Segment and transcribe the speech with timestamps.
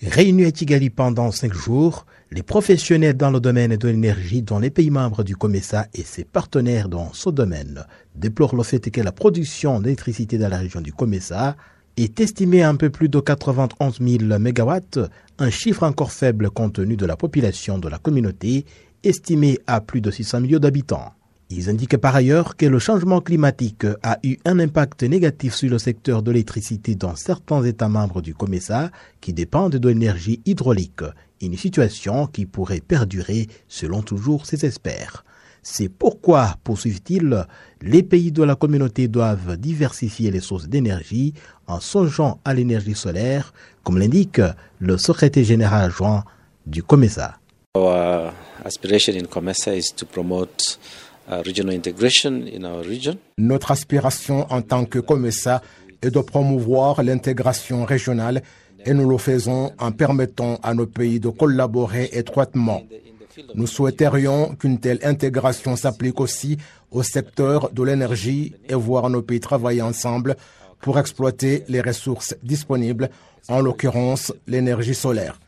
[0.00, 4.70] Réunis à Kigali pendant cinq jours, les professionnels dans le domaine de l'énergie dont les
[4.70, 7.84] pays membres du COMESA et ses partenaires dans ce domaine
[8.14, 11.56] déplorent le fait que la production d'électricité dans la région du COMESA
[11.96, 15.08] est estimée à un peu plus de 91 000 MW,
[15.40, 18.66] un chiffre encore faible compte tenu de la population de la communauté
[19.02, 21.12] estimée à plus de 600 millions d'habitants.
[21.50, 25.78] Ils indiquent par ailleurs que le changement climatique a eu un impact négatif sur le
[25.78, 28.90] secteur de l'électricité dans certains États membres du COMESA
[29.22, 31.04] qui dépendent de l'énergie hydraulique,
[31.40, 35.24] une situation qui pourrait perdurer selon toujours ces experts.
[35.62, 37.46] C'est pourquoi, poursuivent-ils,
[37.80, 41.32] les pays de la communauté doivent diversifier les sources d'énergie
[41.66, 44.42] en songeant à l'énergie solaire, comme l'indique
[44.80, 46.24] le secrétaire général adjoint
[46.66, 47.38] du COMESA.
[53.38, 55.62] Notre aspiration en tant que COMESA
[56.02, 58.42] est de promouvoir l'intégration régionale
[58.84, 62.82] et nous le faisons en permettant à nos pays de collaborer étroitement.
[63.54, 66.56] Nous souhaiterions qu'une telle intégration s'applique aussi
[66.90, 70.36] au secteur de l'énergie et voir nos pays travailler ensemble
[70.80, 73.10] pour exploiter les ressources disponibles,
[73.48, 75.40] en l'occurrence l'énergie solaire.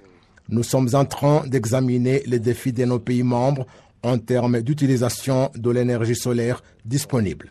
[0.49, 3.67] Nous sommes en train d'examiner les défis de nos pays membres
[4.03, 7.51] en termes d'utilisation de l'énergie solaire disponible.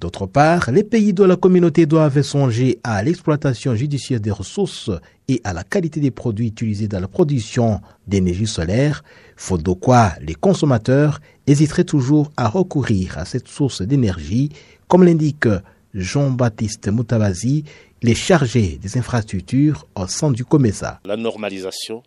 [0.00, 4.90] D'autre part, les pays de la communauté doivent songer à l'exploitation judiciaire des ressources
[5.28, 9.04] et à la qualité des produits utilisés dans la production d'énergie solaire,
[9.36, 14.50] faute de quoi les consommateurs hésiteraient toujours à recourir à cette source d'énergie,
[14.88, 15.48] comme l'indique
[15.94, 17.64] Jean-Baptiste Moutavazi,
[18.02, 21.00] il est chargé des infrastructures au sein du COMESA.
[21.04, 22.02] La normalisation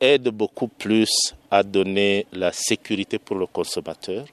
[0.00, 1.10] aide beaucoup plus
[1.50, 4.26] à donner la sécurité pour le consommateur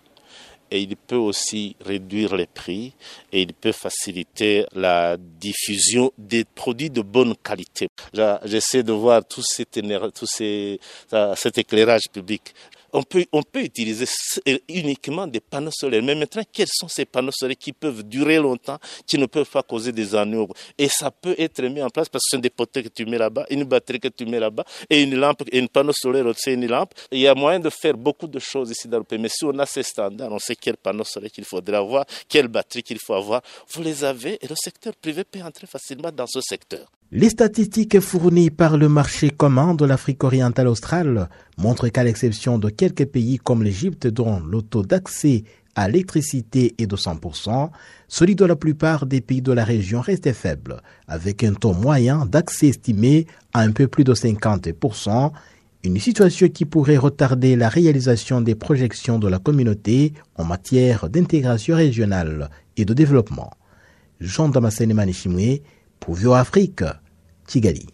[0.72, 2.94] et il peut aussi réduire les prix
[3.32, 7.88] et il peut faciliter la diffusion des produits de bonne qualité.
[8.46, 9.78] J'essaie de voir tout, cet,
[11.58, 12.54] éclairage public
[12.94, 14.06] on peut, utiliser
[14.70, 16.04] uniquement des panneaux solaires.
[16.04, 19.64] Mais maintenant, quels sont ces panneaux solaires qui peuvent durer longtemps, qui ne peuvent pas
[19.64, 20.48] causer des ennuis
[20.78, 23.06] Et ça peut être mis en place parce que ce sont des poteaux que tu
[23.06, 26.26] mets là-bas, une batterie que tu mets là-bas, et une lampe, et une panneau solaire
[26.26, 26.94] aussi, une lampe.
[27.12, 29.20] il y a moyen de faire beaucoup de choses ici dans le pays.
[29.20, 32.48] Mais si on a ces standards, on sait quel panneau solaire qu'il faudrait avoir, quelle
[32.48, 33.42] batterie qu'il faut avoir.
[33.74, 36.92] Vous les avez et le secteur privé peut entrer facilement dans ce secteur.
[37.12, 42.70] Les statistiques fournies par le marché commun de l'Afrique orientale australe montrent qu'à l'exception de
[42.70, 45.46] quelques pays comme l'Égypte dont le taux d'accès
[45.78, 47.70] à l'électricité est de 100%,
[48.08, 52.26] celui de la plupart des pays de la région restait faible, avec un taux moyen
[52.26, 55.32] d'accès estimé à un peu plus de 50%,
[55.84, 61.76] une situation qui pourrait retarder la réalisation des projections de la communauté en matière d'intégration
[61.76, 63.52] régionale et de développement.
[64.20, 65.62] Jean Damascene Manichimwe,
[66.00, 66.84] pour Vio Afrique,
[67.48, 67.88] Kigali.